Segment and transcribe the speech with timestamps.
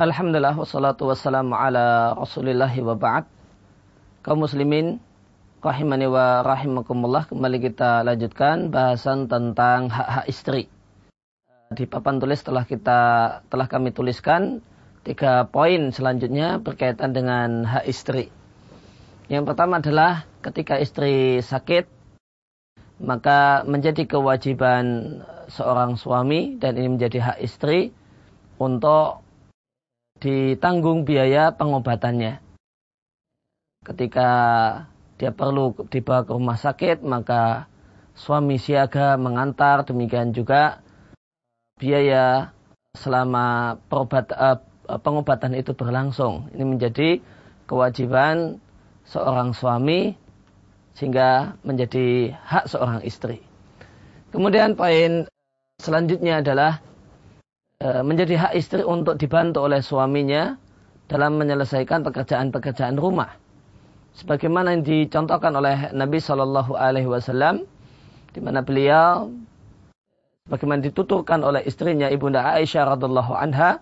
[0.00, 3.28] Alhamdulillah wassalatu wassalamu ala rasulillah wa ba'd.
[4.24, 4.96] Kaum muslimin,
[5.60, 7.28] rahimani wa rahimakumullah.
[7.28, 10.72] Kembali kita lanjutkan bahasan tentang hak-hak istri.
[11.76, 13.00] Di papan tulis telah kita
[13.52, 14.64] telah kami tuliskan
[15.04, 18.32] tiga poin selanjutnya berkaitan dengan hak istri.
[19.28, 21.84] Yang pertama adalah ketika istri sakit,
[23.04, 25.20] maka menjadi kewajiban
[25.52, 27.92] seorang suami dan ini menjadi hak istri
[28.56, 29.28] untuk
[30.20, 32.38] ditanggung biaya pengobatannya.
[33.80, 34.30] Ketika
[35.16, 37.66] dia perlu dibawa ke rumah sakit, maka
[38.12, 40.84] suami siaga mengantar, demikian juga
[41.80, 42.52] biaya
[42.92, 44.58] selama uh,
[45.00, 46.52] pengobatan itu berlangsung.
[46.52, 47.08] Ini menjadi
[47.64, 48.60] kewajiban
[49.08, 50.12] seorang suami
[50.92, 53.40] sehingga menjadi hak seorang istri.
[54.30, 55.24] Kemudian poin
[55.80, 56.84] selanjutnya adalah
[57.80, 60.60] menjadi hak istri untuk dibantu oleh suaminya
[61.08, 63.32] dalam menyelesaikan pekerjaan-pekerjaan rumah.
[64.12, 67.64] Sebagaimana yang dicontohkan oleh Nabi Shallallahu Alaihi Wasallam,
[68.36, 69.32] di mana beliau
[70.46, 73.80] bagaimana dituturkan oleh istrinya ibunda Aisyah radhiallahu anha,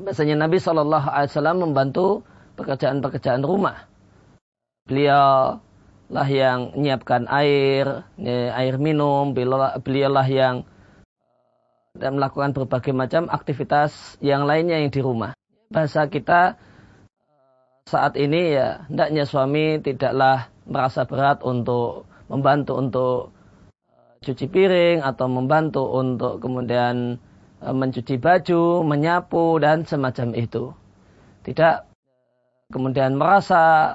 [0.00, 2.24] bahasanya Nabi Shallallahu Alaihi Wasallam membantu
[2.56, 3.84] pekerjaan-pekerjaan rumah.
[4.88, 5.60] Beliau
[6.08, 8.06] lah yang menyiapkan air,
[8.54, 10.64] air minum, beliau lah yang
[11.94, 15.38] dan melakukan berbagai macam aktivitas yang lainnya yang di rumah.
[15.70, 16.58] Bahasa kita
[17.86, 23.18] saat ini ya hendaknya suami tidaklah merasa berat untuk membantu untuk
[23.86, 27.14] eh, cuci piring atau membantu untuk kemudian
[27.62, 30.74] eh, mencuci baju, menyapu dan semacam itu.
[31.46, 31.76] Tidak
[32.74, 33.94] kemudian merasa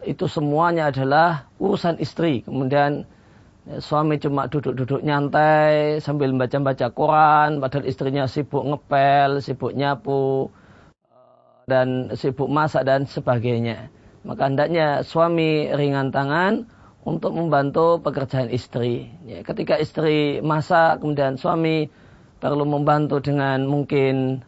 [0.00, 2.40] itu semuanya adalah urusan istri.
[2.40, 3.04] Kemudian
[3.64, 10.52] suami cuma duduk-duduk nyantai sambil baca-baca Quran, padahal istrinya sibuk ngepel, sibuk nyapu,
[11.08, 13.88] eh, dan sibuk masak dan sebagainya.
[14.24, 16.68] Maka hendaknya suami ringan tangan
[17.04, 19.12] untuk membantu pekerjaan istri.
[19.28, 21.92] Ya, ketika istri masak, kemudian suami
[22.40, 24.44] perlu membantu dengan mungkin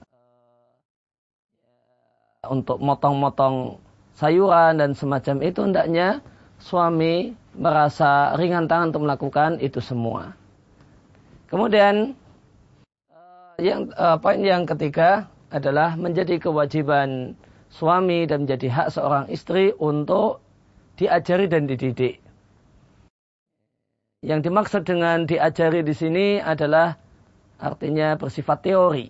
[2.45, 3.81] uh, untuk motong-motong
[4.17, 6.09] sayuran dan semacam itu hendaknya
[6.61, 10.37] suami merasa ringan tangan untuk melakukan itu semua.
[11.49, 12.13] Kemudian
[13.11, 17.33] eh, yang uh, poin yang ketiga adalah menjadi kewajiban
[17.73, 20.45] suami dan menjadi hak seorang istri untuk
[21.01, 22.21] diajari dan dididik.
[24.25, 26.99] Yang dimaksud dengan diajari di sini adalah
[27.63, 29.07] artinya bersifat teori.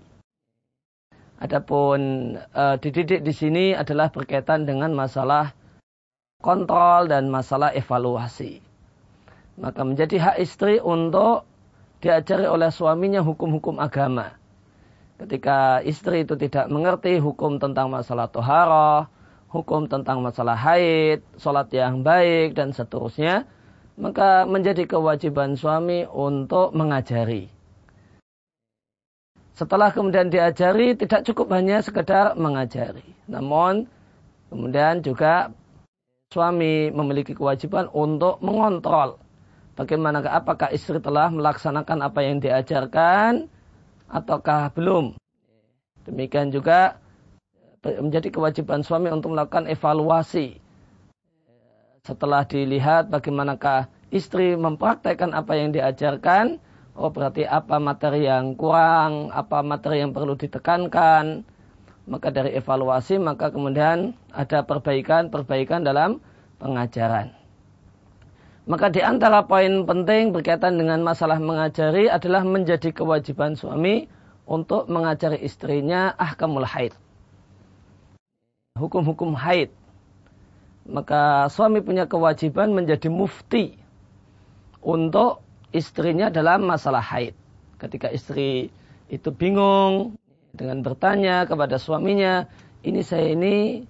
[1.36, 5.52] Adapun uh, dididik di sini adalah berkaitan dengan masalah
[6.46, 8.62] kontrol dan masalah evaluasi.
[9.58, 11.42] Maka menjadi hak istri untuk
[11.98, 14.36] diajari oleh suaminya hukum-hukum agama.
[15.18, 19.08] Ketika istri itu tidak mengerti hukum tentang masalah toharoh,
[19.48, 23.48] hukum tentang masalah haid, sholat yang baik, dan seterusnya,
[23.96, 27.48] maka menjadi kewajiban suami untuk mengajari.
[29.56, 33.08] Setelah kemudian diajari, tidak cukup hanya sekedar mengajari.
[33.24, 33.88] Namun,
[34.52, 35.48] kemudian juga
[36.34, 39.22] suami memiliki kewajiban untuk mengontrol
[39.78, 43.46] bagaimana apakah istri telah melaksanakan apa yang diajarkan
[44.10, 45.14] ataukah belum.
[46.06, 46.98] Demikian juga
[47.82, 50.58] menjadi kewajiban suami untuk melakukan evaluasi
[52.06, 56.62] setelah dilihat bagaimanakah istri mempraktekkan apa yang diajarkan,
[56.94, 61.42] oh berarti apa materi yang kurang, apa materi yang perlu ditekankan,
[62.06, 66.22] maka dari evaluasi maka kemudian ada perbaikan-perbaikan dalam
[66.62, 67.34] pengajaran.
[68.66, 74.10] Maka di antara poin penting berkaitan dengan masalah mengajari adalah menjadi kewajiban suami
[74.42, 76.90] untuk mengajari istrinya ahkamul haid.
[78.74, 79.70] Hukum-hukum haid.
[80.86, 83.78] Maka suami punya kewajiban menjadi mufti
[84.82, 85.42] untuk
[85.74, 87.34] istrinya dalam masalah haid.
[87.78, 88.70] Ketika istri
[89.06, 90.18] itu bingung,
[90.56, 92.48] dengan bertanya kepada suaminya,
[92.80, 93.84] ini saya ini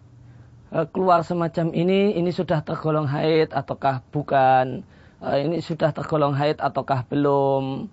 [0.75, 4.83] eh, keluar semacam ini, ini sudah tergolong haid ataukah bukan,
[5.23, 7.87] eh, ini sudah tergolong haid ataukah belum,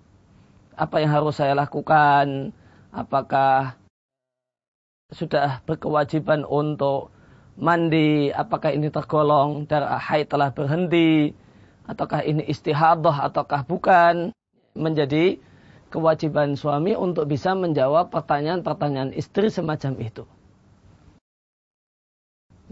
[0.73, 2.49] apa yang harus saya lakukan,
[2.89, 3.77] apakah
[5.13, 7.13] sudah berkewajiban untuk
[7.53, 11.37] mandi, apakah ini tergolong darah haid telah berhenti,
[11.85, 14.33] ataukah ini istihadah ataukah bukan,
[14.73, 15.37] menjadi
[15.93, 20.25] kewajiban suami untuk bisa menjawab pertanyaan-pertanyaan istri semacam itu.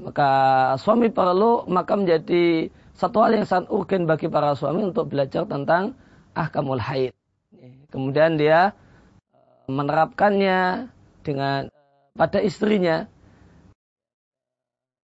[0.01, 0.29] Maka
[0.81, 5.93] suami perlu maka menjadi satu hal yang sangat urgen bagi para suami untuk belajar tentang
[6.33, 7.13] ahkamul haid.
[7.93, 8.73] Kemudian dia
[9.29, 10.89] eh, menerapkannya
[11.21, 11.69] dengan
[12.17, 13.05] pada istrinya.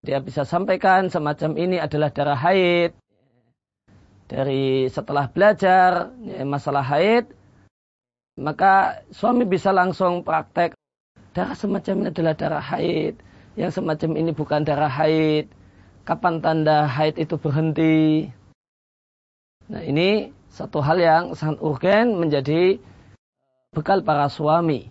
[0.02, 2.94] Dia bisa sampaikan semacam ini adalah darah haid.
[4.28, 7.32] Dari setelah belajar ya, masalah haid,
[8.38, 10.78] maka suami bisa langsung praktek
[11.34, 13.14] darah semacam ini adalah darah haid.
[13.58, 15.50] Yang semacam ini bukan darah haid.
[16.06, 18.30] Kapan tanda haid itu berhenti?
[19.68, 22.78] Nah ini satu hal yang sangat urgen menjadi
[23.74, 24.86] bekal para suami.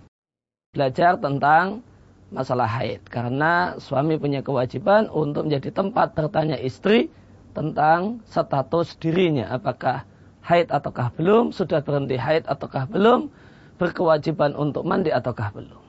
[0.75, 1.81] Belajar tentang
[2.29, 3.03] masalah haid.
[3.07, 7.07] Karena suami punya kewajiban untuk menjadi tempat bertanya istri
[7.55, 9.49] tentang status dirinya.
[9.55, 10.03] Apakah
[10.47, 13.27] haid ataukah belum, sudah berhenti haid ataukah belum,
[13.75, 15.83] berkewajiban untuk mandi ataukah belum.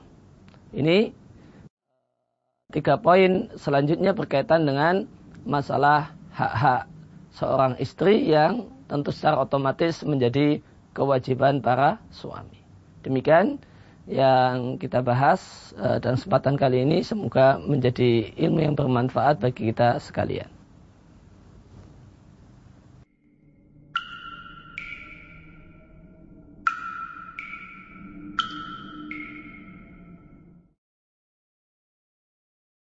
[0.75, 1.15] Ini
[2.75, 5.07] tiga poin selanjutnya berkaitan dengan
[5.47, 6.91] masalah hak-hak
[7.33, 10.59] seorang istri yang tentu secara otomatis menjadi
[10.91, 12.59] kewajiban para suami.
[13.01, 13.63] Demikian
[14.09, 20.01] yang kita bahas eh, dan kesempatan kali ini semoga menjadi ilmu yang bermanfaat bagi kita
[20.03, 20.58] sekalian.